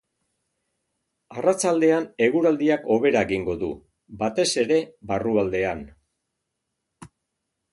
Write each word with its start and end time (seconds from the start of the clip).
Arratsaldean 1.41 2.07
eguraldiak 2.27 2.87
hobera 2.95 3.21
egingo 3.27 3.57
du, 3.65 3.69
batez 4.23 4.49
ere 4.63 4.81
barrualdean. 5.13 5.85